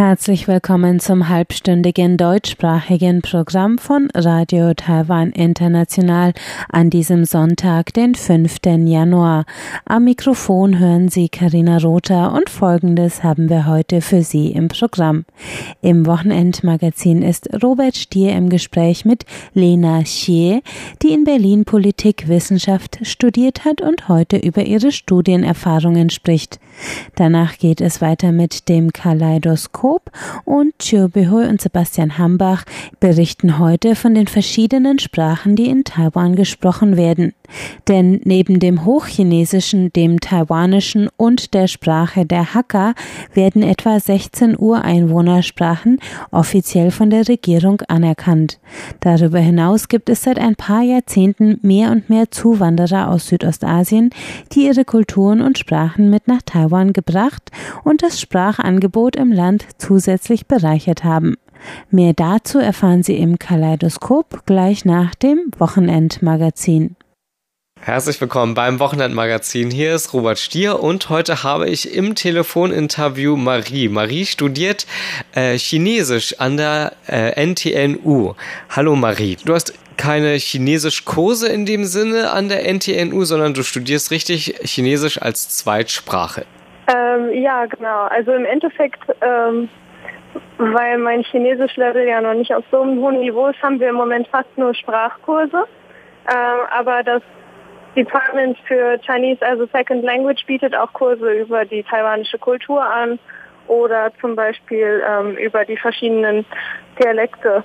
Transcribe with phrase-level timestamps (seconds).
[0.00, 6.32] Herzlich willkommen zum halbstündigen deutschsprachigen Programm von Radio Taiwan International
[6.70, 8.60] an diesem Sonntag, den 5.
[8.64, 9.44] Januar.
[9.84, 15.26] Am Mikrofon hören Sie Karina Rother und Folgendes haben wir heute für Sie im Programm.
[15.82, 20.62] Im Wochenendmagazin ist Robert Stier im Gespräch mit Lena Xie,
[21.02, 26.58] die in Berlin Politikwissenschaft studiert hat und heute über ihre Studienerfahrungen spricht.
[27.16, 30.12] Danach geht es weiter mit dem Kaleidoskop Jakob
[30.44, 32.64] und Chiu Behui und Sebastian Hambach
[33.00, 37.34] berichten heute von den verschiedenen Sprachen, die in Taiwan gesprochen werden.
[37.88, 42.94] Denn neben dem Hochchinesischen, dem Taiwanischen und der Sprache der Hakka
[43.34, 45.98] werden etwa 16 Ureinwohnersprachen
[46.30, 48.58] offiziell von der Regierung anerkannt.
[49.00, 54.10] Darüber hinaus gibt es seit ein paar Jahrzehnten mehr und mehr Zuwanderer aus Südostasien,
[54.52, 57.50] die ihre Kulturen und Sprachen mit nach Taiwan gebracht
[57.84, 61.36] und das Sprachangebot im Land zusätzlich bereichert haben.
[61.90, 66.96] Mehr dazu erfahren Sie im Kaleidoskop gleich nach dem Wochenendmagazin.
[67.82, 69.70] Herzlich willkommen beim Wochenendmagazin.
[69.70, 73.88] Hier ist Robert Stier und heute habe ich im Telefoninterview Marie.
[73.88, 74.86] Marie studiert
[75.34, 78.34] äh, Chinesisch an der äh, NTNU.
[78.76, 79.38] Hallo Marie.
[79.46, 85.20] Du hast keine Chinesisch-Kurse in dem Sinne an der NTNU, sondern du studierst richtig Chinesisch
[85.20, 86.44] als Zweitsprache.
[86.86, 88.02] Ähm, ja, genau.
[88.10, 89.70] Also im Endeffekt, ähm,
[90.58, 93.96] weil mein Chinesisch-Level ja noch nicht auf so einem hohen Niveau ist, haben wir im
[93.96, 95.64] Moment fast nur Sprachkurse.
[96.28, 97.22] Ähm, aber das
[97.96, 103.18] Department für Chinese as a Second Language bietet auch Kurse über die taiwanische Kultur an
[103.66, 106.44] oder zum Beispiel ähm, über die verschiedenen
[106.98, 107.62] Dialekte.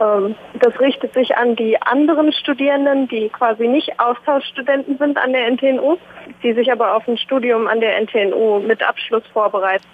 [0.00, 5.50] Ähm, das richtet sich an die anderen Studierenden, die quasi nicht Austauschstudenten sind an der
[5.50, 5.96] NTNU,
[6.42, 9.84] die sich aber auf ein Studium an der NTNU mit Abschluss vorbereiten.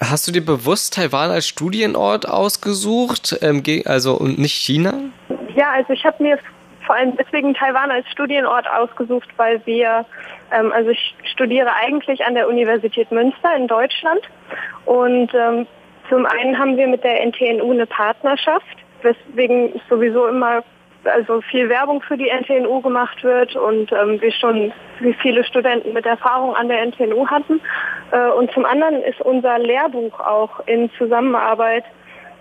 [0.00, 4.94] Hast du dir bewusst Taiwan als Studienort ausgesucht, ähm, also und nicht China?
[5.54, 6.38] Ja, also ich habe mir
[6.90, 10.04] vor allem deswegen Taiwan als Studienort ausgesucht, weil wir,
[10.50, 14.22] ähm, also ich studiere eigentlich an der Universität Münster in Deutschland
[14.86, 15.68] und ähm,
[16.08, 20.64] zum einen haben wir mit der NTNU eine Partnerschaft weswegen sowieso immer
[21.04, 25.92] also viel Werbung für die NTNU gemacht wird und ähm, wir schon wie viele Studenten
[25.92, 27.60] mit Erfahrung an der NTNU hatten.
[28.10, 31.84] Äh, und zum anderen ist unser Lehrbuch auch in Zusammenarbeit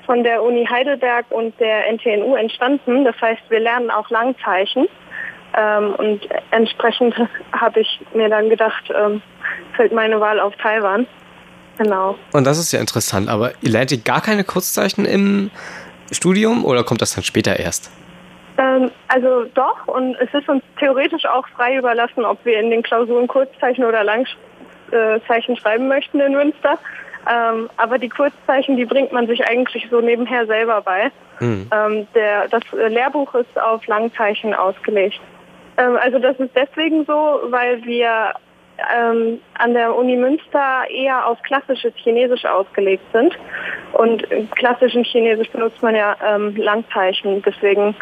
[0.09, 3.05] von der Uni Heidelberg und der NTNU entstanden.
[3.05, 4.87] Das heißt, wir lernen auch Langzeichen.
[5.55, 7.13] Ähm, und entsprechend
[7.51, 9.21] habe ich mir dann gedacht, ähm,
[9.75, 11.05] fällt meine Wahl auf Taiwan.
[11.77, 12.15] Genau.
[12.33, 15.51] Und das ist ja interessant, aber ihr lernt ihr gar keine Kurzzeichen im
[16.11, 17.91] Studium oder kommt das dann später erst?
[18.57, 22.81] Ähm, also doch, und es ist uns theoretisch auch frei überlassen, ob wir in den
[22.81, 26.79] Klausuren Kurzzeichen oder Langzeichen schreiben möchten in Münster.
[27.29, 31.11] Ähm, aber die Kurzzeichen, die bringt man sich eigentlich so nebenher selber bei.
[31.39, 31.69] Mhm.
[31.71, 35.19] Ähm, der, das Lehrbuch ist auf Langzeichen ausgelegt.
[35.77, 38.33] Ähm, also das ist deswegen so, weil wir
[38.95, 43.37] ähm, an der Uni Münster eher auf klassisches Chinesisch ausgelegt sind.
[43.93, 47.41] Und im klassischen Chinesisch benutzt man ja ähm, Langzeichen.
[47.43, 47.95] Deswegen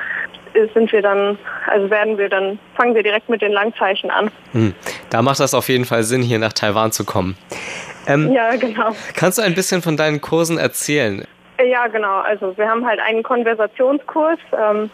[0.73, 1.37] sind wir dann,
[1.67, 4.31] also werden wir dann, fangen wir direkt mit den Langzeichen an.
[4.51, 4.73] Hm.
[5.09, 7.37] Da macht das auf jeden Fall Sinn, hier nach Taiwan zu kommen.
[8.07, 8.91] Ähm, ja, genau.
[9.15, 11.25] Kannst du ein bisschen von deinen Kursen erzählen?
[11.63, 12.19] Ja, genau.
[12.19, 14.39] Also wir haben halt einen Konversationskurs.
[14.53, 14.89] Ähm,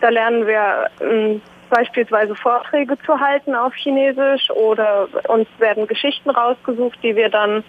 [0.00, 6.98] da lernen wir ähm, beispielsweise Vorträge zu halten auf Chinesisch oder uns werden Geschichten rausgesucht,
[7.02, 7.62] die wir dann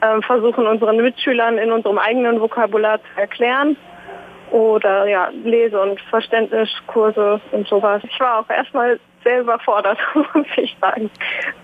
[0.00, 3.76] äh, versuchen unseren Mitschülern in unserem eigenen Vokabular zu erklären
[4.52, 8.02] oder ja, Lese- und Verständniskurse und sowas.
[8.04, 11.10] Ich war auch erstmal sehr überfordert, muss ich sagen.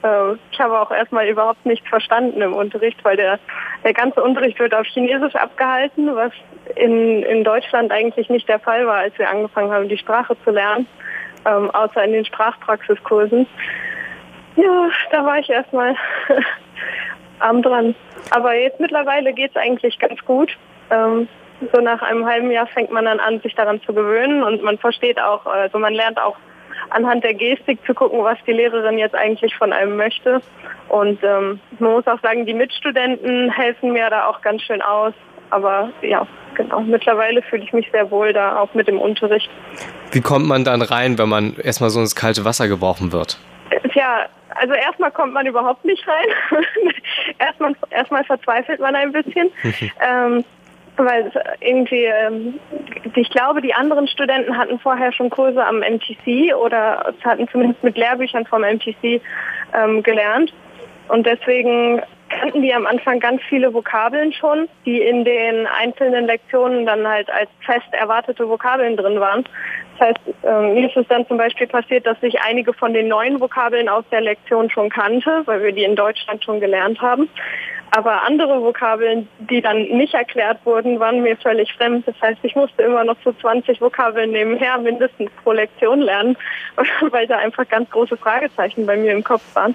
[0.03, 3.39] Ähm, ich habe auch erstmal überhaupt nichts verstanden im Unterricht, weil der,
[3.85, 6.33] der ganze Unterricht wird auf Chinesisch abgehalten, was
[6.77, 10.51] in, in Deutschland eigentlich nicht der Fall war, als wir angefangen haben, die Sprache zu
[10.51, 10.87] lernen
[11.45, 13.47] ähm, außer in den Sprachpraxiskursen.
[14.57, 15.95] Ja, da war ich erstmal
[17.39, 17.95] arm dran.
[18.31, 20.57] Aber jetzt mittlerweile geht es eigentlich ganz gut.
[20.91, 21.29] Ähm,
[21.73, 24.79] so nach einem halben Jahr fängt man dann an, sich daran zu gewöhnen und man
[24.79, 26.37] versteht auch, also man lernt auch
[26.91, 30.41] anhand der Gestik zu gucken, was die Lehrerin jetzt eigentlich von einem möchte.
[30.89, 35.13] Und ähm, man muss auch sagen, die Mitstudenten helfen mir da auch ganz schön aus.
[35.51, 36.81] Aber ja, genau.
[36.81, 39.51] Mittlerweile fühle ich mich sehr wohl da, auch mit dem Unterricht.
[40.13, 43.39] Wie kommt man dann rein, wenn man erstmal so ins kalte Wasser geworfen wird?
[43.93, 46.63] Tja, also erstmal kommt man überhaupt nicht rein.
[47.39, 49.51] erstmal, erstmal verzweifelt man ein bisschen.
[50.01, 50.45] ähm,
[50.99, 51.31] weil
[51.61, 52.61] irgendwie, ähm,
[53.15, 57.97] ich glaube, die anderen Studenten hatten vorher schon Kurse am MTC oder hatten zumindest mit
[57.97, 59.21] Lehrbüchern vom MTC
[59.75, 60.53] ähm, gelernt.
[61.09, 66.85] Und deswegen kannten die am Anfang ganz viele Vokabeln schon, die in den einzelnen Lektionen
[66.85, 69.45] dann halt als fest erwartete Vokabeln drin waren.
[69.99, 73.09] Das heißt, ähm, mir ist es dann zum Beispiel passiert, dass ich einige von den
[73.09, 77.29] neuen Vokabeln aus der Lektion schon kannte, weil wir die in Deutschland schon gelernt haben.
[77.91, 82.07] Aber andere Vokabeln, die dann nicht erklärt wurden, waren mir völlig fremd.
[82.07, 86.37] Das heißt, ich musste immer noch so 20 Vokabeln nebenher mindestens pro Lektion lernen,
[87.11, 89.75] weil da einfach ganz große Fragezeichen bei mir im Kopf waren.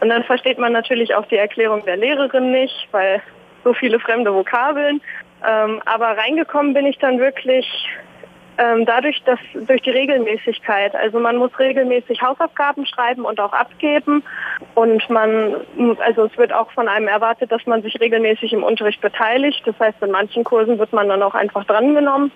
[0.00, 3.22] Und dann versteht man natürlich auch die Erklärung der Lehrerin nicht, weil
[3.64, 5.00] so viele fremde Vokabeln.
[5.46, 7.66] Ähm, aber reingekommen bin ich dann wirklich
[8.56, 14.22] dadurch, dass durch die Regelmäßigkeit, also man muss regelmäßig Hausaufgaben schreiben und auch abgeben
[14.74, 15.56] und man,
[16.04, 19.62] also es wird auch von einem erwartet, dass man sich regelmäßig im Unterricht beteiligt.
[19.64, 22.30] Das heißt, in manchen Kursen wird man dann auch einfach drangenommen.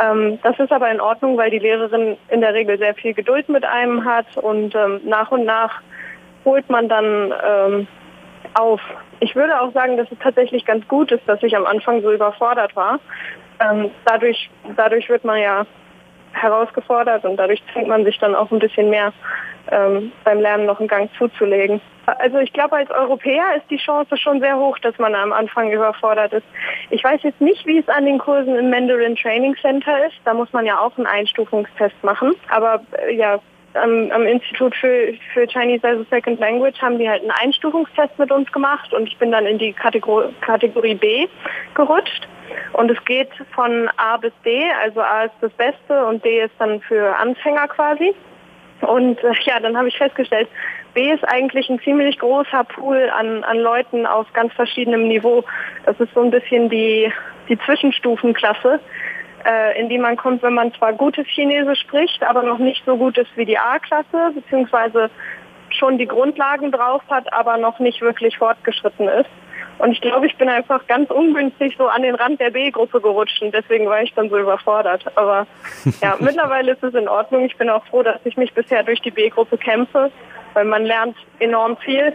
[0.00, 3.48] Ähm, das ist aber in Ordnung, weil die Lehrerin in der Regel sehr viel Geduld
[3.48, 5.82] mit einem hat und ähm, nach und nach
[6.44, 7.86] holt man dann ähm,
[8.54, 8.80] auf.
[9.20, 12.12] Ich würde auch sagen, dass es tatsächlich ganz gut ist, dass ich am Anfang so
[12.12, 12.98] überfordert war,
[13.60, 15.66] ähm, dadurch, dadurch wird man ja
[16.32, 19.12] herausgefordert und dadurch zwingt man sich dann auch ein bisschen mehr
[19.70, 21.80] ähm, beim Lernen noch einen Gang zuzulegen.
[22.06, 25.70] Also ich glaube, als Europäer ist die Chance schon sehr hoch, dass man am Anfang
[25.70, 26.46] überfordert ist.
[26.90, 30.16] Ich weiß jetzt nicht, wie es an den Kursen im Mandarin Training Center ist.
[30.24, 32.34] Da muss man ja auch einen Einstufungstest machen.
[32.48, 33.38] Aber äh, ja,
[33.74, 38.18] am, am, Institut für, für Chinese as a Second Language haben die halt einen Einstufungstest
[38.18, 41.28] mit uns gemacht und ich bin dann in die Kategor Kategorie B
[41.74, 42.26] gerutscht.
[42.72, 46.54] Und es geht von A bis D, also A ist das Beste und D ist
[46.58, 48.14] dann für Anfänger quasi.
[48.82, 50.48] Und äh, ja, dann habe ich festgestellt,
[50.94, 55.44] B ist eigentlich ein ziemlich großer Pool an, an Leuten auf ganz verschiedenem Niveau.
[55.84, 57.12] Das ist so ein bisschen die,
[57.48, 58.80] die Zwischenstufenklasse,
[59.44, 62.96] äh, in die man kommt, wenn man zwar gutes Chinesisch spricht, aber noch nicht so
[62.96, 65.10] gut ist wie die A-Klasse, beziehungsweise
[65.70, 69.30] schon die Grundlagen drauf hat, aber noch nicht wirklich fortgeschritten ist.
[69.80, 73.40] Und ich glaube, ich bin einfach ganz ungünstig so an den Rand der B-Gruppe gerutscht
[73.40, 75.04] und deswegen war ich dann so überfordert.
[75.16, 75.46] Aber
[76.02, 77.46] ja, mittlerweile ist es in Ordnung.
[77.46, 80.12] Ich bin auch froh, dass ich mich bisher durch die B-Gruppe kämpfe,
[80.52, 82.12] weil man lernt enorm viel.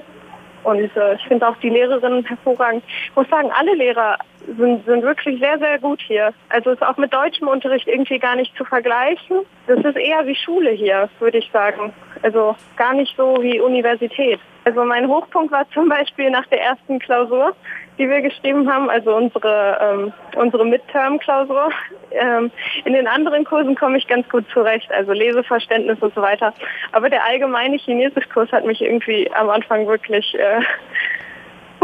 [0.63, 2.83] Und äh, ich finde auch die Lehrerinnen hervorragend.
[2.88, 4.19] Ich muss sagen, alle Lehrer
[4.57, 6.33] sind, sind wirklich sehr, sehr gut hier.
[6.50, 9.42] Also ist auch mit deutschem Unterricht irgendwie gar nicht zu vergleichen.
[9.68, 11.94] Das ist eher wie Schule hier, würde ich sagen.
[12.21, 14.39] Also gar nicht so wie Universität.
[14.65, 17.56] Also mein Hochpunkt war zum Beispiel nach der ersten Klausur,
[18.00, 21.69] die wir geschrieben haben, also unsere, ähm, unsere Midterm-Klausur.
[22.12, 22.50] Ähm,
[22.83, 26.53] in den anderen Kursen komme ich ganz gut zurecht, also Leseverständnis und so weiter.
[26.94, 30.62] Aber der allgemeine Chinesischkurs hat mich irgendwie am Anfang wirklich äh,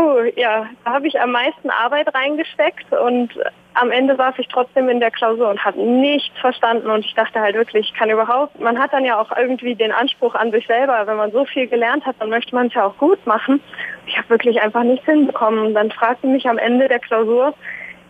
[0.01, 3.30] Puh, ja, da habe ich am meisten Arbeit reingesteckt und
[3.75, 7.39] am Ende saß ich trotzdem in der Klausur und habe nichts verstanden und ich dachte
[7.39, 10.65] halt wirklich, ich kann überhaupt, man hat dann ja auch irgendwie den Anspruch an sich
[10.65, 13.62] selber, wenn man so viel gelernt hat, dann möchte man es ja auch gut machen.
[14.07, 17.53] Ich habe wirklich einfach nichts hinbekommen und dann fragte mich am Ende der Klausur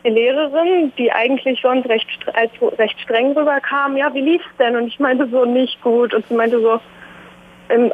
[0.05, 4.77] die Lehrerin, die eigentlich sonst recht, als recht streng rüberkam, ja, wie lief's denn?
[4.77, 6.79] Und ich meinte so, nicht gut und sie meinte so,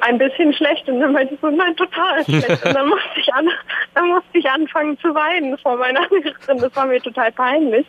[0.01, 2.65] ein bisschen schlecht und dann meinte ich so, nein, total schlecht.
[2.65, 3.49] Und dann musste ich an,
[3.97, 6.59] dann musste ich anfangen zu weinen vor meiner Lehrerin.
[6.59, 7.87] Das war mir total peinlich.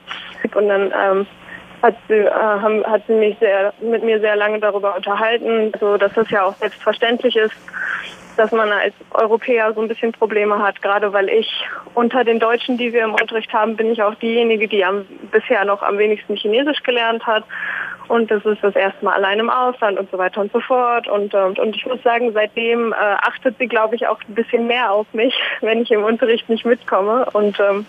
[0.55, 1.27] Und dann ähm,
[1.83, 6.17] hat sie, äh, hat sie mich sehr, mit mir sehr lange darüber unterhalten, so dass
[6.17, 7.55] es ja auch selbstverständlich ist,
[8.39, 11.49] dass man als Europäer so ein bisschen Probleme hat, gerade weil ich
[11.95, 15.65] unter den Deutschen, die wir im Unterricht haben, bin ich auch diejenige, die am, bisher
[15.67, 17.45] noch am wenigsten Chinesisch gelernt hat
[18.09, 21.09] und das ist das erste Mal allein im Ausland und so weiter und so fort.
[21.09, 24.67] Und, und, und ich muss sagen, seitdem äh, achtet sie, glaube ich, auch ein bisschen
[24.67, 27.87] mehr auf mich, wenn ich im Unterricht nicht mitkomme und ähm,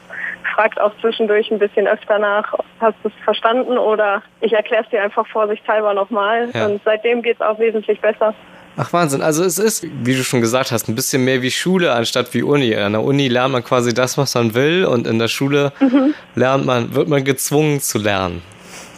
[0.53, 4.89] fragt auch zwischendurch ein bisschen öfter nach, hast du es verstanden oder ich erkläre es
[4.89, 6.49] dir einfach vorsichtshalber nochmal.
[6.53, 6.67] Ja.
[6.67, 8.33] Und seitdem geht es auch wesentlich besser.
[8.81, 11.91] Ach Wahnsinn, also es ist, wie du schon gesagt hast, ein bisschen mehr wie Schule
[11.91, 12.75] anstatt wie Uni.
[12.75, 16.13] An der Uni lernt man quasi das, was man will und in der Schule mhm.
[16.35, 18.41] lernt man, wird man gezwungen zu lernen.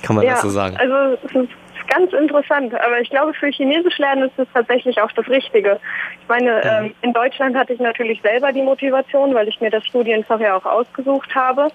[0.01, 0.77] Kann man ja, das so sagen?
[0.77, 1.49] Also es ist
[1.87, 5.79] ganz interessant, aber ich glaube, für Chinesisch lernen ist es tatsächlich auch das Richtige.
[6.21, 6.85] Ich meine, mhm.
[6.85, 10.55] ähm, in Deutschland hatte ich natürlich selber die Motivation, weil ich mir das Studienfach ja
[10.55, 11.67] auch ausgesucht habe.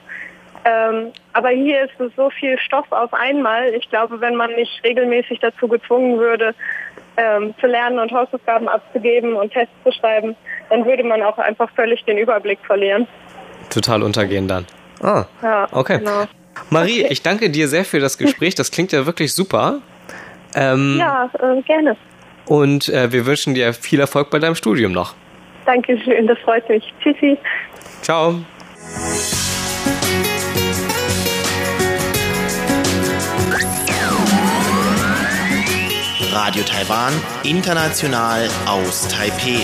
[0.64, 3.68] Ähm, aber hier ist es so viel Stoff auf einmal.
[3.74, 6.54] Ich glaube, wenn man nicht regelmäßig dazu gezwungen würde,
[7.16, 10.34] ähm, zu lernen und Hausaufgaben abzugeben und Tests zu schreiben,
[10.70, 13.06] dann würde man auch einfach völlig den Überblick verlieren.
[13.70, 14.66] Total untergehen dann.
[15.02, 15.98] Ah, ja, okay.
[15.98, 16.24] Genau.
[16.70, 17.12] Marie, okay.
[17.12, 18.54] ich danke dir sehr für das Gespräch.
[18.54, 19.80] Das klingt ja wirklich super.
[20.54, 21.96] Ähm, ja, äh, gerne.
[22.46, 25.14] Und äh, wir wünschen dir viel Erfolg bei deinem Studium noch.
[25.66, 26.84] Dankeschön, das freut mich.
[27.02, 27.36] Tschüssi.
[28.02, 28.36] Ciao.
[36.32, 39.62] Radio Taiwan, international aus Taipei.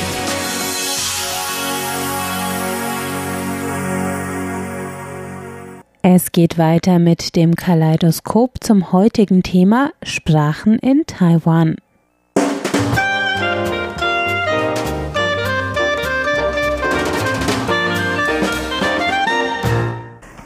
[6.05, 11.77] Es geht weiter mit dem Kaleidoskop zum heutigen Thema Sprachen in Taiwan.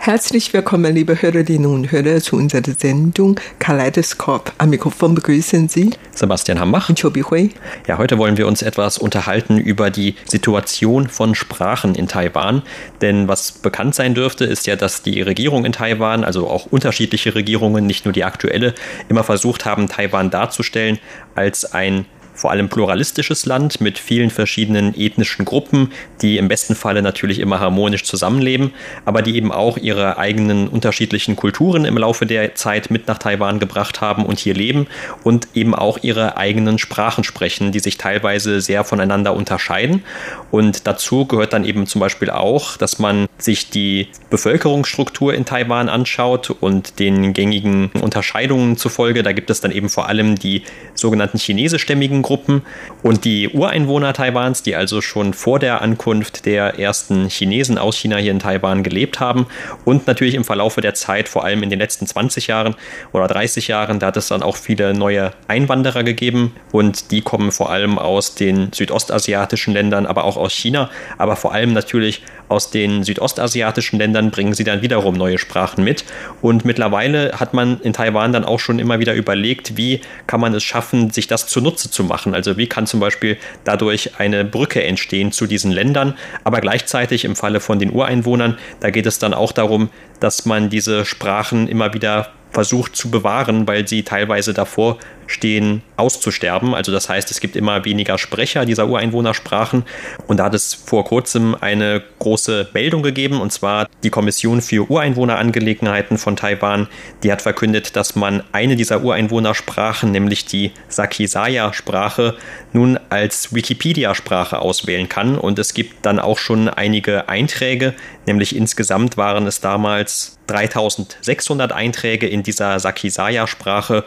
[0.07, 4.53] Herzlich willkommen, liebe Hörerinnen und Hörer, zu unserer Sendung Kaleidoskop.
[4.57, 7.51] Am Mikrofon begrüßen Sie Sebastian Hambach und Chobi Hui.
[7.89, 12.63] Ja, heute wollen wir uns etwas unterhalten über die Situation von Sprachen in Taiwan.
[13.01, 17.35] Denn was bekannt sein dürfte, ist ja, dass die Regierung in Taiwan, also auch unterschiedliche
[17.35, 18.77] Regierungen, nicht nur die aktuelle,
[19.09, 21.01] immer versucht haben, Taiwan darzustellen
[21.35, 27.03] als ein vor allem pluralistisches Land mit vielen verschiedenen ethnischen Gruppen, die im besten Falle
[27.03, 28.73] natürlich immer harmonisch zusammenleben,
[29.05, 33.59] aber die eben auch ihre eigenen unterschiedlichen Kulturen im Laufe der Zeit mit nach Taiwan
[33.59, 34.87] gebracht haben und hier leben
[35.25, 40.03] und eben auch ihre eigenen Sprachen sprechen, die sich teilweise sehr voneinander unterscheiden.
[40.51, 45.89] Und dazu gehört dann eben zum Beispiel auch, dass man sich die Bevölkerungsstruktur in Taiwan
[45.89, 49.23] anschaut und den gängigen Unterscheidungen zufolge.
[49.23, 50.63] Da gibt es dann eben vor allem die
[50.95, 52.63] sogenannten chinesischstämmigen Gruppen
[53.05, 58.17] und die Ureinwohner Taiwans, die also schon vor der Ankunft der ersten Chinesen aus China
[58.17, 59.47] hier in Taiwan gelebt haben
[59.85, 62.75] und natürlich im Verlaufe der Zeit, vor allem in den letzten 20 Jahren
[63.13, 67.53] oder 30 Jahren, da hat es dann auch viele neue Einwanderer gegeben und die kommen
[67.53, 72.71] vor allem aus den südostasiatischen Ländern, aber auch aus China, aber vor allem natürlich aus
[72.71, 76.05] den südostasiatischen Ländern bringen sie dann wiederum neue Sprachen mit.
[76.43, 80.55] Und mittlerweile hat man in Taiwan dann auch schon immer wieder überlegt, wie kann man
[80.55, 82.35] es schaffen, sich das zunutze zu machen.
[82.35, 86.15] Also wie kann zum Beispiel dadurch eine Brücke entstehen zu diesen Ländern.
[86.45, 90.71] Aber gleichzeitig im Falle von den Ureinwohnern, da geht es dann auch darum, dass man
[90.71, 96.75] diese Sprachen immer wieder versucht zu bewahren, weil sie teilweise davor stehen, auszusterben.
[96.75, 99.85] Also das heißt, es gibt immer weniger Sprecher dieser Ureinwohnersprachen.
[100.27, 104.91] Und da hat es vor kurzem eine große Meldung gegeben, und zwar die Kommission für
[104.91, 106.89] Ureinwohnerangelegenheiten von Taiwan,
[107.23, 112.35] die hat verkündet, dass man eine dieser Ureinwohnersprachen, nämlich die Sakisaya-Sprache,
[112.73, 115.39] nun als Wikipedia-Sprache auswählen kann.
[115.39, 117.95] Und es gibt dann auch schon einige Einträge,
[118.27, 124.05] nämlich insgesamt waren es damals 3600 Einträge in dieser Sakisaya-Sprache.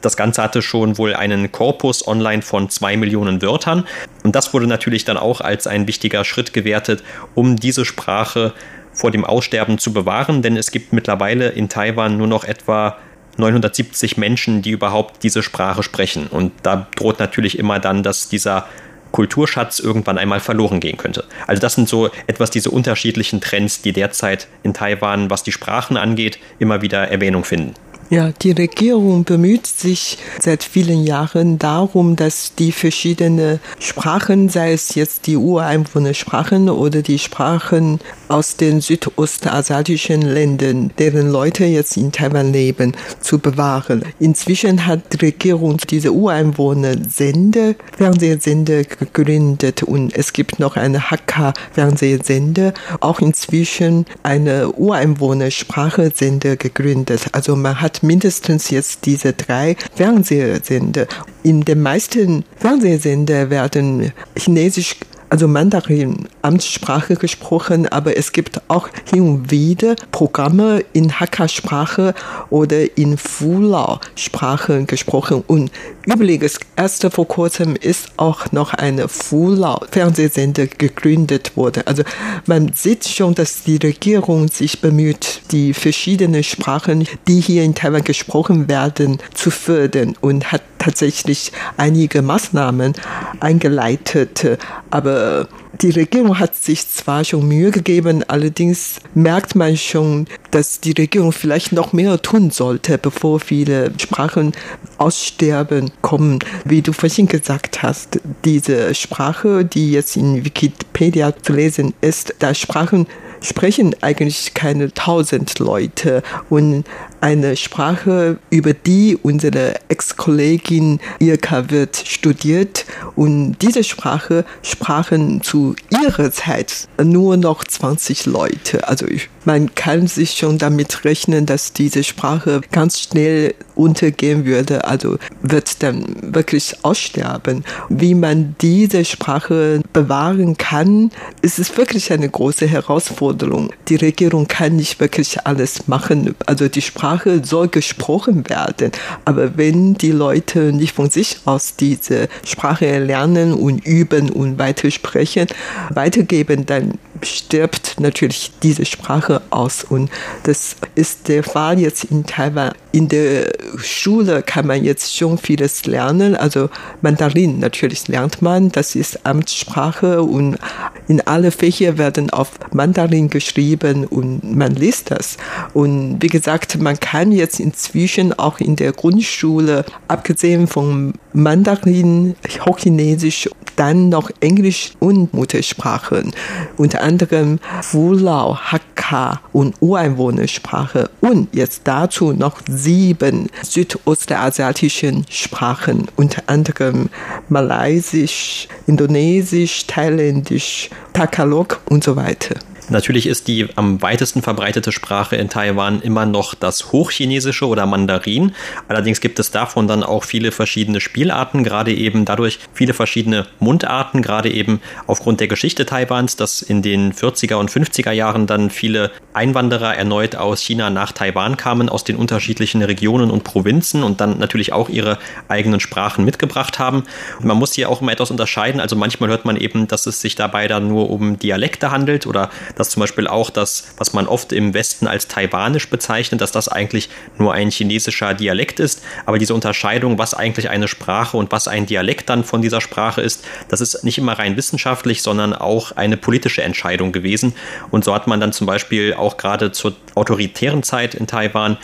[0.00, 3.84] Das Ganze hatte schon wohl einen Korpus online von zwei Millionen Wörtern.
[4.22, 7.02] Und das wurde natürlich dann auch als ein wichtiger Schritt gewertet,
[7.34, 8.52] um diese Sprache
[8.92, 12.96] vor dem Aussterben zu bewahren, denn es gibt mittlerweile in Taiwan nur noch etwa
[13.36, 16.26] 970 Menschen, die überhaupt diese Sprache sprechen.
[16.26, 18.66] Und da droht natürlich immer dann, dass dieser
[19.12, 21.24] Kulturschatz irgendwann einmal verloren gehen könnte.
[21.46, 25.96] Also das sind so etwas diese unterschiedlichen Trends, die derzeit in Taiwan, was die Sprachen
[25.96, 27.74] angeht, immer wieder Erwähnung finden.
[28.10, 34.94] Ja, die Regierung bemüht sich seit vielen Jahren darum, dass die verschiedenen Sprachen, sei es
[34.94, 42.52] jetzt die Ureinwohnersprachen oder die Sprachen aus den südostasiatischen Ländern, deren Leute jetzt in Taiwan
[42.52, 44.04] leben, zu bewahren.
[44.20, 53.20] Inzwischen hat die Regierung diese Ureinwohner-Sender, Fernsehsender gegründet und es gibt noch eine Hakka-Fernsehsender, auch
[53.20, 57.26] inzwischen eine Ureinwohnersprache-Sender gegründet.
[57.32, 61.06] Also man hat mindestens jetzt diese drei Fernsehsender.
[61.42, 64.96] In den meisten Fernsehsender werden Chinesisch
[65.30, 72.14] also Mandarin Amtssprache gesprochen, aber es gibt auch hin und wieder Programme in Hakka-Sprache
[72.50, 75.44] oder in Fulau-Sprache gesprochen.
[75.46, 75.70] Und
[76.06, 81.82] übrigens, erst vor kurzem ist auch noch eine Fulau-Fernsehsender gegründet worden.
[81.86, 82.02] Also
[82.46, 88.04] man sieht schon, dass die Regierung sich bemüht, die verschiedenen Sprachen, die hier in Taiwan
[88.04, 92.94] gesprochen werden, zu fördern und hat tatsächlich einige Maßnahmen
[93.40, 94.58] eingeleitet.
[94.88, 95.46] Aber
[95.82, 101.32] die Regierung hat sich zwar schon Mühe gegeben, allerdings merkt man schon, dass die Regierung
[101.32, 104.52] vielleicht noch mehr tun sollte, bevor viele Sprachen
[104.96, 106.38] aussterben kommen.
[106.64, 112.54] Wie du vorhin gesagt hast, diese Sprache, die jetzt in Wikipedia zu lesen ist, da
[112.54, 113.06] Sprachen
[113.40, 116.84] sprechen eigentlich keine tausend Leute und
[117.20, 126.30] eine Sprache, über die unsere Ex-Kollegin Irka wird studiert und diese Sprache sprachen zu ihrer
[126.30, 128.86] Zeit nur noch 20 Leute.
[128.86, 129.06] Also
[129.44, 135.82] man kann sich schon damit rechnen, dass diese Sprache ganz schnell untergehen würde, also wird
[135.82, 136.04] dann
[136.34, 137.64] wirklich aussterben.
[137.88, 141.10] Wie man diese Sprache bewahren kann,
[141.42, 143.70] ist es wirklich eine große Herausforderung Herausforderung.
[143.88, 146.34] Die Regierung kann nicht wirklich alles machen.
[146.46, 148.92] Also die Sprache soll gesprochen werden.
[149.24, 155.46] Aber wenn die Leute nicht von sich aus diese Sprache lernen und üben und weitersprechen,
[155.90, 159.84] weitergeben, dann stirbt natürlich diese Sprache aus.
[159.84, 160.10] Und
[160.44, 162.72] das ist der Fall jetzt in Taiwan.
[162.92, 166.34] In der Schule kann man jetzt schon vieles lernen.
[166.34, 166.70] Also
[167.02, 170.58] Mandarin natürlich lernt man, das ist Amtssprache und
[171.06, 175.36] in alle Fächer werden auf Mandarin geschrieben und man liest das.
[175.74, 182.34] Und wie gesagt, man kann jetzt inzwischen auch in der Grundschule, abgesehen von Mandarin,
[182.66, 186.32] Hochchinesisch, dann noch Englisch und Muttersprachen,
[186.76, 191.08] unter anderem Fulau, Hakka und Ureinwohnersprache.
[191.20, 197.08] Und jetzt dazu noch sieben südostasiatischen Sprachen, unter anderem
[197.48, 202.56] Malaysisch, Indonesisch, Thailändisch, Tagalog und so weiter.
[202.90, 208.52] Natürlich ist die am weitesten verbreitete Sprache in Taiwan immer noch das Hochchinesische oder Mandarin.
[208.88, 214.22] Allerdings gibt es davon dann auch viele verschiedene Spielarten, gerade eben dadurch viele verschiedene Mundarten,
[214.22, 219.10] gerade eben aufgrund der Geschichte Taiwans, dass in den 40er und 50er Jahren dann viele
[219.34, 224.38] Einwanderer erneut aus China nach Taiwan kamen, aus den unterschiedlichen Regionen und Provinzen und dann
[224.38, 225.18] natürlich auch ihre
[225.48, 227.04] eigenen Sprachen mitgebracht haben.
[227.38, 228.80] Und man muss hier auch immer etwas unterscheiden.
[228.80, 232.50] Also manchmal hört man eben, dass es sich dabei dann nur um Dialekte handelt oder
[232.78, 236.68] dass zum Beispiel auch das, was man oft im Westen als taiwanisch bezeichnet, dass das
[236.68, 239.02] eigentlich nur ein chinesischer Dialekt ist.
[239.26, 243.20] Aber diese Unterscheidung, was eigentlich eine Sprache und was ein Dialekt dann von dieser Sprache
[243.20, 247.54] ist, das ist nicht immer rein wissenschaftlich, sondern auch eine politische Entscheidung gewesen.
[247.90, 251.76] Und so hat man dann zum Beispiel auch gerade zur autoritären Zeit in Taiwan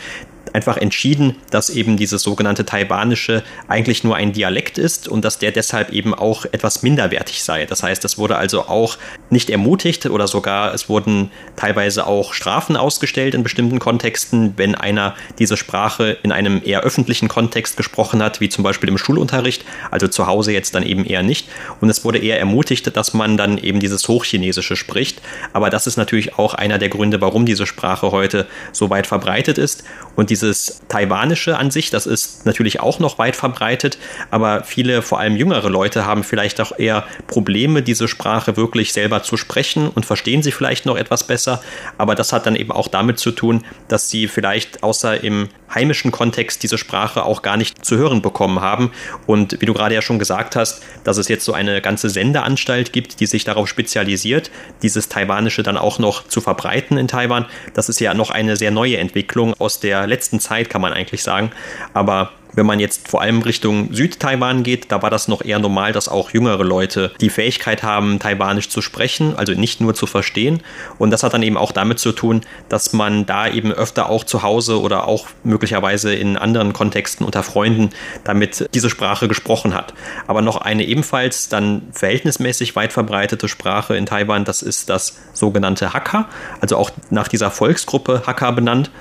[0.55, 5.51] einfach entschieden, dass eben dieses sogenannte Taiwanische eigentlich nur ein Dialekt ist und dass der
[5.51, 7.65] deshalb eben auch etwas minderwertig sei.
[7.65, 8.97] Das heißt, es wurde also auch
[9.29, 15.13] nicht ermutigt oder sogar es wurden teilweise auch Strafen ausgestellt in bestimmten Kontexten, wenn einer
[15.39, 20.07] diese Sprache in einem eher öffentlichen Kontext gesprochen hat, wie zum Beispiel im Schulunterricht, also
[20.07, 21.49] zu Hause jetzt dann eben eher nicht.
[21.81, 25.21] Und es wurde eher ermutigt, dass man dann eben dieses Hochchinesische spricht.
[25.51, 29.57] Aber das ist natürlich auch einer der Gründe, warum diese Sprache heute so weit verbreitet
[29.57, 29.83] ist.
[30.15, 33.97] Und dieses Taiwanische an sich, das ist natürlich auch noch weit verbreitet,
[34.31, 39.23] aber viele, vor allem jüngere Leute, haben vielleicht auch eher Probleme, diese Sprache wirklich selber
[39.23, 41.61] zu sprechen und verstehen sie vielleicht noch etwas besser.
[41.97, 46.11] Aber das hat dann eben auch damit zu tun, dass sie vielleicht außer im heimischen
[46.11, 48.91] Kontext diese Sprache auch gar nicht zu hören bekommen haben.
[49.25, 52.93] Und wie du gerade ja schon gesagt hast, dass es jetzt so eine ganze Sendeanstalt
[52.93, 54.51] gibt, die sich darauf spezialisiert,
[54.81, 57.45] dieses Taiwanische dann auch noch zu verbreiten in Taiwan.
[57.73, 61.23] Das ist ja noch eine sehr neue Entwicklung aus der letzten Zeit, kann man eigentlich
[61.23, 61.51] sagen.
[61.93, 65.91] Aber wenn man jetzt vor allem Richtung Südtaiwan geht, da war das noch eher normal,
[65.91, 70.61] dass auch jüngere Leute die Fähigkeit haben, Taiwanisch zu sprechen, also nicht nur zu verstehen.
[70.97, 74.23] Und das hat dann eben auch damit zu tun, dass man da eben öfter auch
[74.23, 77.89] zu Hause oder auch möglicherweise in anderen Kontexten unter Freunden
[78.23, 79.93] damit diese Sprache gesprochen hat.
[80.27, 85.93] Aber noch eine ebenfalls dann verhältnismäßig weit verbreitete Sprache in Taiwan, das ist das sogenannte
[85.93, 86.29] Hakka,
[86.61, 88.91] also auch nach dieser Volksgruppe Hakka benannt.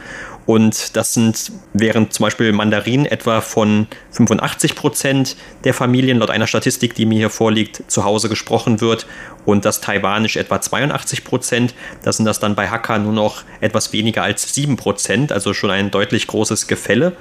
[0.47, 6.47] Und das sind, während zum Beispiel Mandarin etwa von 85 Prozent der Familien laut einer
[6.47, 9.07] Statistik, die mir hier vorliegt, zu Hause gesprochen wird
[9.47, 13.93] und das Taiwanisch etwa 82 Prozent, da sind das dann bei Hakka nur noch etwas
[13.93, 17.13] weniger als 7 Prozent, also schon ein deutlich großes Gefälle.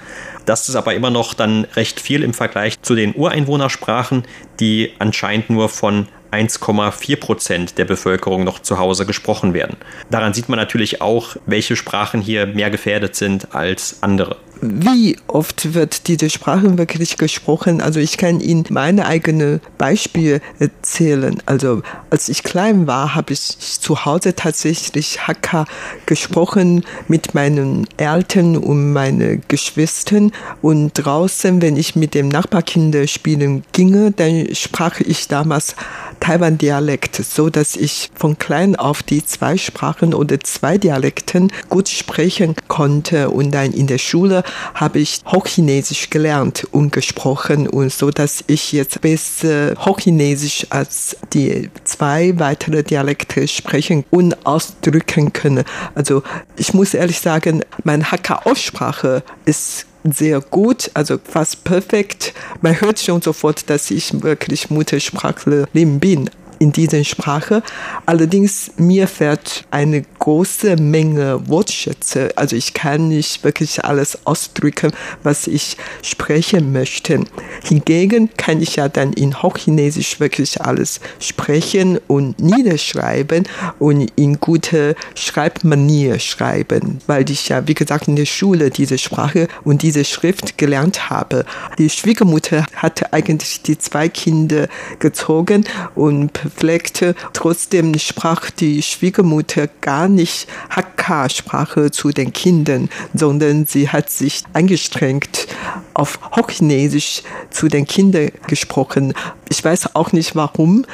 [0.46, 4.24] Das ist aber immer noch dann recht viel im Vergleich zu den Ureinwohnersprachen,
[4.60, 9.78] die anscheinend nur von 1,4 Prozent der Bevölkerung noch zu Hause gesprochen werden.
[10.10, 15.73] Daran sieht man natürlich auch, welche Sprachen hier mehr gefährdet sind als andere wie oft
[15.73, 17.82] wird diese Sprache wirklich gesprochen?
[17.82, 21.41] Also ich kann Ihnen meine eigene Beispiele erzählen.
[21.45, 25.65] Also als ich klein war, habe ich zu Hause tatsächlich Hakka
[26.06, 30.32] gesprochen mit meinen Eltern und meinen Geschwistern.
[30.62, 35.76] Und draußen, wenn ich mit dem Nachbarkinder spielen ginge, dann sprach ich damals
[36.19, 42.56] Taiwan-Dialekt, so dass ich von klein auf die zwei Sprachen oder zwei Dialekten gut sprechen
[42.67, 43.30] konnte.
[43.30, 44.43] Und dann in der Schule
[44.74, 51.70] habe ich Hochchinesisch gelernt und gesprochen und so, dass ich jetzt besser Hochchinesisch als die
[51.84, 55.63] zwei weitere Dialekte sprechen und ausdrücken können.
[55.96, 56.24] Also
[56.58, 62.34] ich muss ehrlich sagen, meine Hakka-Aussprache ist sehr gut, also fast perfekt.
[62.62, 67.62] Man hört schon sofort, dass ich wirklich Muttersprachlerin bin in dieser Sprache.
[68.06, 72.30] Allerdings mir fehlt eine große Menge Wortschätze.
[72.38, 77.26] Also ich kann nicht wirklich alles ausdrücken, was ich sprechen möchte.
[77.62, 83.44] Hingegen kann ich ja dann in Hochchinesisch wirklich alles sprechen und niederschreiben
[83.80, 89.50] und in gute Schreibmanier schreiben, weil ich ja, wie gesagt, in der Schule diese Sprache
[89.66, 91.44] und diese Schrift gelernt habe.
[91.78, 97.14] Die Schwiegermutter hatte eigentlich die zwei Kinder gezogen und pflegte.
[97.34, 105.47] Trotzdem sprach die Schwiegermutter gar nicht Hakka-Sprache zu den Kindern, sondern sie hat sich angestrengt,
[105.93, 109.13] auf Hochchinesisch zu den Kindern gesprochen.
[109.49, 110.86] Ich weiß auch nicht warum,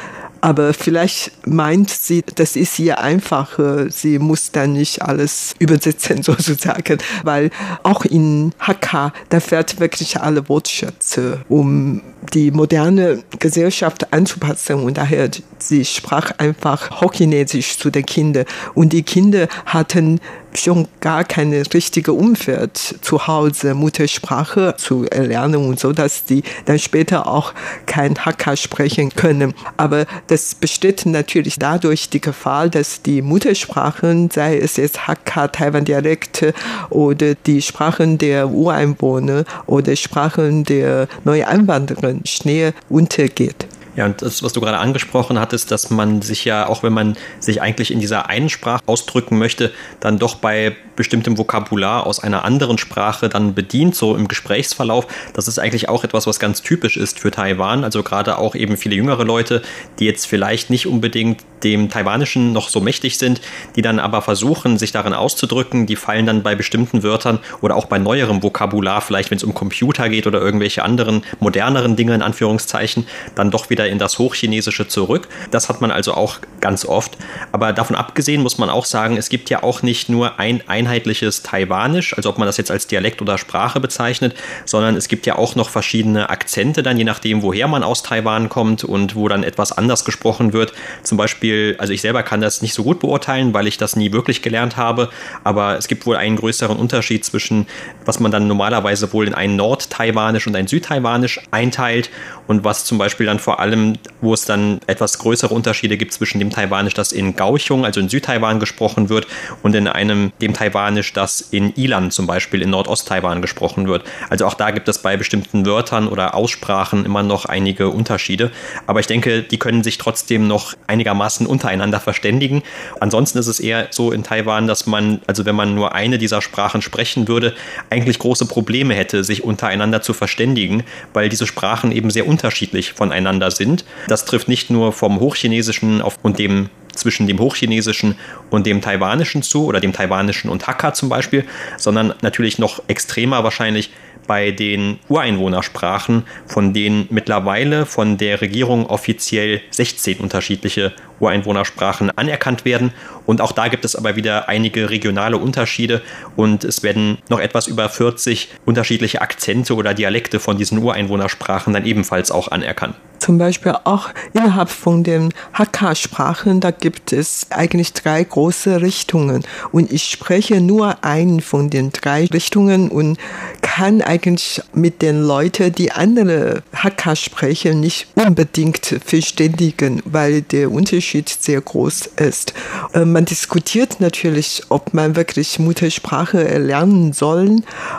[0.42, 3.90] aber vielleicht meint sie, das ist ihr einfacher.
[3.90, 7.52] Sie muss dann nicht alles übersetzen sozusagen, weil
[7.84, 12.02] auch in Hakka, da fährt wirklich alle Wortschätze, um
[12.34, 14.76] die moderne Gesellschaft anzupassen.
[14.84, 18.46] Und daher sie sprach einfach Hochchinesisch zu den Kindern.
[18.74, 20.20] Und die Kinder hatten
[20.54, 26.80] schon gar keine richtige Umfeld zu Hause, Muttersprache zu erlernen und so, dass die dann
[26.80, 27.54] später auch
[27.86, 29.54] kein Hakka sprechen können.
[29.78, 36.54] Aber das besteht natürlich dadurch die Gefahr, dass die Muttersprachen, sei es jetzt Hakka, Taiwan-Dialekte
[36.90, 43.68] oder die Sprachen der Ureinwohner oder Sprachen der Neuanwanderer schnell untergeht.
[44.00, 47.18] Ja, und das, was du gerade angesprochen hattest, dass man sich ja, auch wenn man
[47.42, 52.46] sich eigentlich in dieser einen Sprache ausdrücken möchte, dann doch bei bestimmtem Vokabular aus einer
[52.46, 55.06] anderen Sprache dann bedient, so im Gesprächsverlauf.
[55.34, 57.84] Das ist eigentlich auch etwas, was ganz typisch ist für Taiwan.
[57.84, 59.62] Also gerade auch eben viele jüngere Leute,
[60.00, 63.42] die jetzt vielleicht nicht unbedingt dem Taiwanischen noch so mächtig sind,
[63.76, 67.86] die dann aber versuchen, sich darin auszudrücken, die fallen dann bei bestimmten Wörtern oder auch
[67.86, 72.22] bei neuerem Vokabular, vielleicht wenn es um Computer geht oder irgendwelche anderen moderneren Dinge in
[72.22, 75.28] Anführungszeichen, dann doch wieder in das Hochchinesische zurück.
[75.52, 77.18] Das hat man also auch ganz oft.
[77.52, 81.44] Aber davon abgesehen muss man auch sagen, es gibt ja auch nicht nur ein einheitliches
[81.44, 85.38] Taiwanisch, also ob man das jetzt als Dialekt oder Sprache bezeichnet, sondern es gibt ja
[85.38, 89.44] auch noch verschiedene Akzente, dann je nachdem, woher man aus Taiwan kommt und wo dann
[89.44, 90.74] etwas anders gesprochen wird.
[91.04, 94.12] Zum Beispiel, also ich selber kann das nicht so gut beurteilen, weil ich das nie
[94.12, 95.10] wirklich gelernt habe,
[95.44, 97.68] aber es gibt wohl einen größeren Unterschied zwischen,
[98.06, 102.10] was man dann normalerweise wohl in ein Nord-Taiwanisch und ein Südtaiwanisch einteilt
[102.48, 106.14] und was zum Beispiel dann vor allem allem, wo es dann etwas größere Unterschiede gibt
[106.14, 109.28] zwischen dem Taiwanisch, das in Kaohsiung, also in Südtaiwan gesprochen wird,
[109.64, 114.04] und in einem, dem Taiwanisch, das in Ilan zum Beispiel in Nordost-Taiwan gesprochen wird.
[114.30, 118.52] Also auch da gibt es bei bestimmten Wörtern oder Aussprachen immer noch einige Unterschiede.
[118.88, 122.64] Aber ich denke, die können sich trotzdem noch einigermaßen untereinander verständigen.
[123.00, 126.42] Ansonsten ist es eher so in Taiwan, dass man, also wenn man nur eine dieser
[126.42, 127.56] Sprachen sprechen würde,
[127.90, 133.52] eigentlich große Probleme hätte, sich untereinander zu verständigen, weil diese Sprachen eben sehr unterschiedlich voneinander
[133.52, 133.86] sind sind.
[134.08, 138.16] Das trifft nicht nur vom Hochchinesischen auf und dem zwischen dem Hochchinesischen
[138.50, 141.46] und dem Taiwanischen zu oder dem Taiwanischen und Hakka zum Beispiel,
[141.78, 143.92] sondern natürlich noch extremer wahrscheinlich
[144.28, 152.94] bei den Ureinwohnersprachen, von denen mittlerweile von der Regierung offiziell 16 unterschiedliche Ureinwohnersprachen anerkannt werden.
[153.26, 156.02] Und auch da gibt es aber wieder einige regionale Unterschiede
[156.36, 161.86] und es werden noch etwas über 40 unterschiedliche Akzente oder Dialekte von diesen Ureinwohnersprachen dann
[161.86, 162.96] ebenfalls auch anerkannt.
[163.20, 169.44] Zum Beispiel auch innerhalb von den Hakka-Sprachen, da gibt es eigentlich drei große Richtungen.
[169.72, 173.18] Und ich spreche nur einen von den drei Richtungen und
[173.62, 181.30] kann eigentlich mit den Leuten, die andere Hakka sprechen, nicht unbedingt verständigen, weil der Unterschied
[181.30, 182.54] sehr groß ist.
[182.94, 187.58] Äh, man diskutiert natürlich, ob man wirklich Muttersprache erlernen soll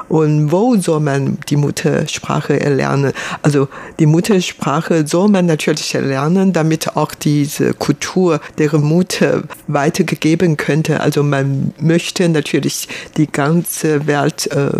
[0.08, 3.12] und wo soll man die Muttersprache erlernen.
[3.42, 11.00] Also die Muttersprache soll man natürlich erlernen, damit auch diese Kultur der Mutter weitergegeben könnte.
[11.00, 14.70] Also man möchte natürlich die ganze Welt äh,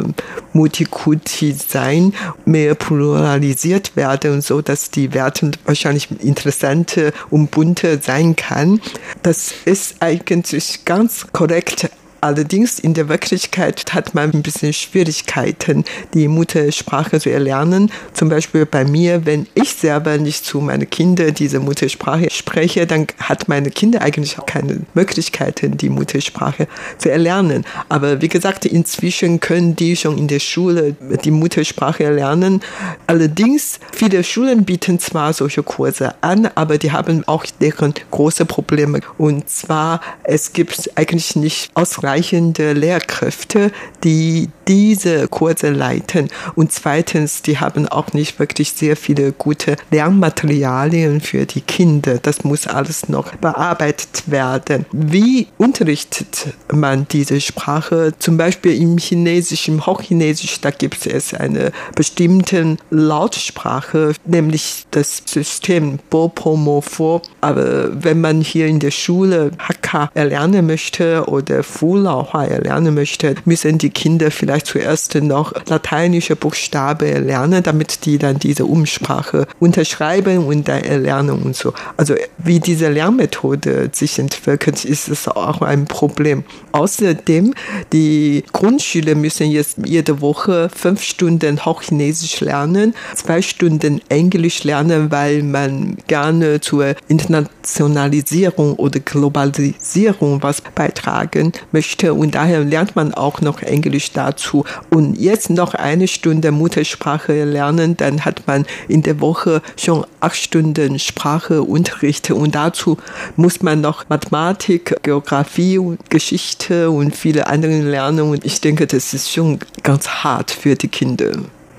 [0.54, 2.14] Multikulti sein,
[2.46, 8.80] mehr pluralisiert werden, so dass die Werte wahrscheinlich interessanter und bunter sein kann.
[9.22, 11.90] Das ist eigentlich ganz korrekt
[12.22, 17.90] Allerdings in der Wirklichkeit hat man ein bisschen Schwierigkeiten, die Muttersprache zu erlernen.
[18.12, 23.06] Zum Beispiel bei mir, wenn ich selber nicht zu meinen Kindern diese Muttersprache spreche, dann
[23.20, 27.64] hat meine Kinder eigentlich auch keine Möglichkeiten, die Muttersprache zu erlernen.
[27.88, 32.60] Aber wie gesagt, inzwischen können die schon in der Schule die Muttersprache erlernen.
[33.06, 39.00] Allerdings, viele Schulen bieten zwar solche Kurse an, aber die haben auch deren große Probleme.
[39.16, 43.70] Und zwar, es gibt eigentlich nicht ausreichend ausreichende Lehrkräfte,
[44.02, 46.28] die diese Kurse leiten.
[46.54, 52.18] Und zweitens, die haben auch nicht wirklich sehr viele gute Lernmaterialien für die Kinder.
[52.22, 54.86] Das muss alles noch bearbeitet werden.
[54.92, 58.12] Wie unterrichtet man diese Sprache?
[58.18, 67.22] Zum Beispiel im Chinesischen, Hochchinesisch, da gibt es eine bestimmte Lautsprache, nämlich das System Bopomofo.
[67.40, 71.62] Aber wenn man hier in der Schule Hakka erlernen möchte oder
[72.00, 78.38] Fulaohua erlernen möchte, müssen die Kinder vielleicht zuerst noch lateinische Buchstaben lernen, damit die dann
[78.38, 81.74] diese Umsprache unterschreiben und dann erlernen und so.
[81.96, 86.44] Also wie diese Lernmethode sich entwickelt, ist es auch ein Problem.
[86.72, 87.52] Außerdem,
[87.92, 95.42] die Grundschüler müssen jetzt jede Woche fünf Stunden Hochchinesisch lernen, zwei Stunden Englisch lernen, weil
[95.42, 103.62] man gerne zur Internationalisierung oder Globalisierung was beitragen möchte und daher lernt man auch noch
[103.62, 104.64] Englisch dazu.
[104.90, 110.36] Und jetzt noch eine Stunde Muttersprache lernen, dann hat man in der Woche schon acht
[110.36, 112.96] Stunden Spracheunterricht und dazu
[113.36, 119.32] muss man noch Mathematik, Geografie, Geschichte und viele andere lernen und ich denke, das ist
[119.32, 121.32] schon ganz hart für die Kinder.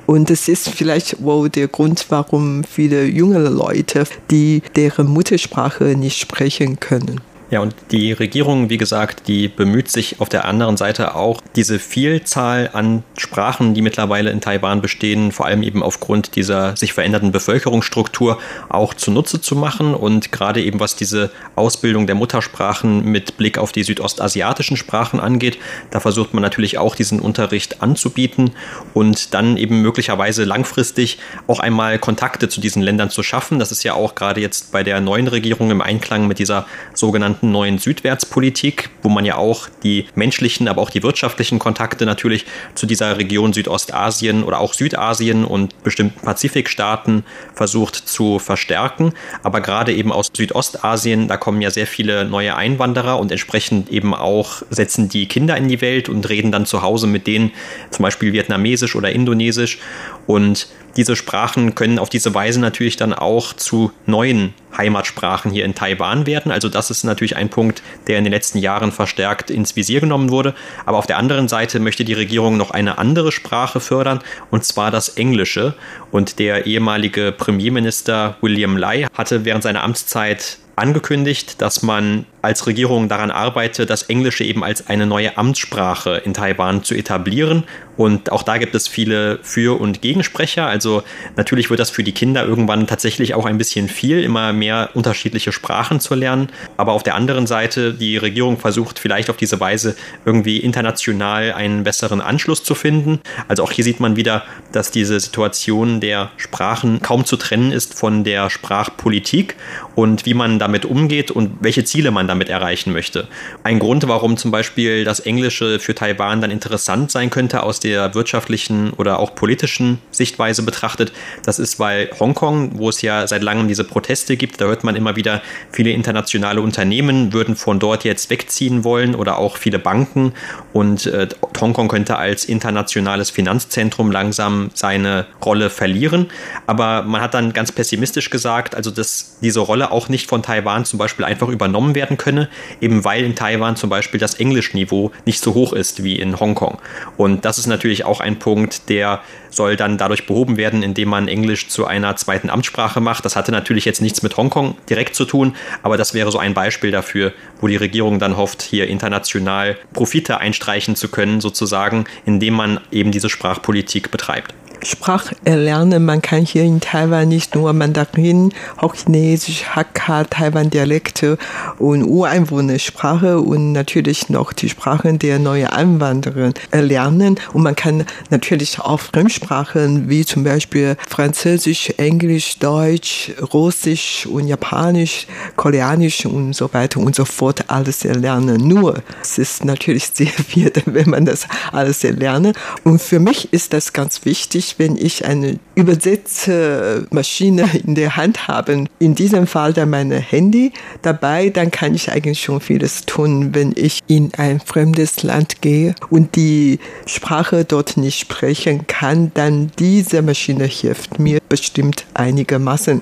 [0.07, 6.19] Und das ist vielleicht wohl der Grund, warum viele jüngere Leute, die deren Muttersprache nicht
[6.19, 7.21] sprechen können.
[7.51, 11.79] Ja, und die Regierung, wie gesagt, die bemüht sich auf der anderen Seite auch, diese
[11.79, 17.33] Vielzahl an Sprachen, die mittlerweile in Taiwan bestehen, vor allem eben aufgrund dieser sich veränderten
[17.33, 19.93] Bevölkerungsstruktur auch zunutze zu machen.
[19.93, 25.57] Und gerade eben was diese Ausbildung der Muttersprachen mit Blick auf die südostasiatischen Sprachen angeht,
[25.89, 28.51] da versucht man natürlich auch diesen Unterricht anzubieten
[28.93, 33.59] und dann eben möglicherweise langfristig auch einmal Kontakte zu diesen Ländern zu schaffen.
[33.59, 37.40] Das ist ja auch gerade jetzt bei der neuen Regierung im Einklang mit dieser sogenannten
[37.41, 42.45] sogenannten neuen Südwärtspolitik, wo man ja auch die menschlichen, aber auch die wirtschaftlichen Kontakte natürlich
[42.75, 47.23] zu dieser Region Südostasien oder auch Südasien und bestimmten Pazifikstaaten
[47.53, 49.13] versucht zu verstärken.
[49.43, 54.13] Aber gerade eben aus Südostasien, da kommen ja sehr viele neue Einwanderer und entsprechend eben
[54.13, 57.51] auch setzen die Kinder in die Welt und reden dann zu Hause mit denen
[57.89, 59.79] zum Beispiel Vietnamesisch oder Indonesisch.
[60.27, 65.75] Und diese Sprachen können auf diese Weise natürlich dann auch zu neuen Heimatsprachen hier in
[65.75, 66.51] Taiwan werden.
[66.51, 70.29] Also das ist natürlich ein Punkt, der in den letzten Jahren verstärkt ins Visier genommen
[70.29, 70.55] wurde.
[70.85, 74.91] Aber auf der anderen Seite möchte die Regierung noch eine andere Sprache fördern, und zwar
[74.91, 75.75] das Englische.
[76.11, 83.07] Und der ehemalige Premierminister William Lai hatte während seiner Amtszeit angekündigt, dass man als Regierung
[83.07, 87.63] daran arbeitet, das Englische eben als eine neue Amtssprache in Taiwan zu etablieren.
[87.97, 90.65] Und auch da gibt es viele Für- und Gegensprecher.
[90.65, 91.03] Also
[91.35, 95.51] natürlich wird das für die Kinder irgendwann tatsächlich auch ein bisschen viel, immer mehr unterschiedliche
[95.51, 96.49] Sprachen zu lernen.
[96.77, 101.83] Aber auf der anderen Seite, die Regierung versucht vielleicht auf diese Weise irgendwie international einen
[101.83, 103.19] besseren Anschluss zu finden.
[103.47, 107.93] Also auch hier sieht man wieder, dass diese Situation der Sprachen kaum zu trennen ist
[107.93, 109.57] von der Sprachpolitik
[109.95, 113.27] und wie man damit umgeht und welche Ziele man damit erreichen möchte.
[113.63, 118.15] Ein Grund, warum zum Beispiel das Englische für Taiwan dann interessant sein könnte aus der
[118.15, 121.11] wirtschaftlichen oder auch politischen Sichtweise betrachtet,
[121.45, 124.95] das ist, weil Hongkong, wo es ja seit langem diese Proteste gibt, da hört man
[124.95, 125.41] immer wieder,
[125.71, 130.33] viele internationale Unternehmen würden von dort jetzt wegziehen wollen oder auch viele Banken
[130.73, 131.27] und äh,
[131.59, 136.27] Hongkong könnte als internationales Finanzzentrum langsam seine Rolle verlieren.
[136.65, 140.85] Aber man hat dann ganz pessimistisch gesagt, also dass diese Rolle auch nicht von Taiwan
[140.85, 145.41] zum Beispiel einfach übernommen werden könne, eben weil in Taiwan zum Beispiel das Englischniveau nicht
[145.41, 146.77] so hoch ist wie in Hongkong.
[147.17, 151.27] Und das ist natürlich auch ein Punkt, der soll dann dadurch behoben werden, indem man
[151.27, 153.25] Englisch zu einer zweiten Amtssprache macht.
[153.25, 156.53] Das hatte natürlich jetzt nichts mit Hongkong direkt zu tun, aber das wäre so ein
[156.53, 162.53] Beispiel dafür, wo die Regierung dann hofft, hier international Profite einstreichen zu können, sozusagen, indem
[162.53, 164.53] man eben diese Sprachpolitik betreibt.
[164.83, 166.03] Spracherlernen.
[166.03, 171.37] Man kann hier in Taiwan nicht nur Mandarin, Hochchinesisch, Hakka, Taiwan-Dialekte
[171.77, 177.39] und Ureinwohnersprache und natürlich noch die Sprachen der neuen Einwanderer erlernen.
[177.53, 185.27] Und man kann natürlich auch Fremdsprachen wie zum Beispiel Französisch, Englisch, Deutsch, Russisch und Japanisch,
[185.55, 188.67] Koreanisch und so weiter und so fort alles erlernen.
[188.67, 192.55] Nur, es ist natürlich sehr viel, wenn man das alles erlernt.
[192.83, 198.47] Und für mich ist das ganz wichtig, hilfreich, wenn ich eine Übersetzmaschine in der Hand
[198.47, 198.85] habe.
[198.99, 203.73] In diesem Fall dann meine Handy dabei, dann kann ich eigentlich schon vieles tun, wenn
[203.75, 210.21] ich in ein fremdes Land gehe und die Sprache dort nicht sprechen kann, dann diese
[210.21, 213.01] Maschine hilft mir bestimmt einigermaßen.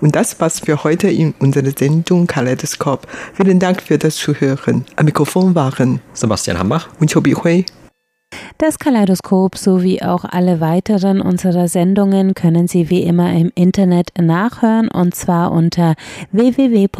[0.00, 3.06] Und das war's für heute in unserer Sendung Kaleidoskop.
[3.34, 4.84] Vielen Dank für das Zuhören.
[4.96, 7.64] Am Mikrofon waren Sebastian Hambach und Chobi Hui.
[8.58, 14.88] Das Kaleidoskop sowie auch alle weiteren unserer Sendungen können Sie wie immer im Internet nachhören
[14.88, 15.94] und zwar unter
[16.32, 16.90] www.de.rti.org.tv.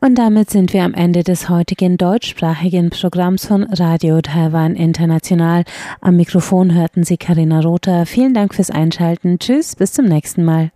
[0.00, 5.64] Und damit sind wir am Ende des heutigen deutschsprachigen Programms von Radio Taiwan International.
[6.00, 8.06] Am Mikrofon hörten Sie Karina Rother.
[8.06, 9.38] Vielen Dank fürs Einschalten.
[9.38, 10.70] Tschüss, bis zum nächsten Mal.